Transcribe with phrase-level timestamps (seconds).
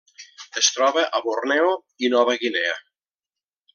[0.61, 1.75] Es troba a Borneo
[2.07, 2.77] i Nova Guinea.